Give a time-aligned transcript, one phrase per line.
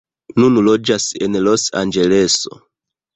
[0.43, 2.59] Nun loĝas en Los-Anĝeleso.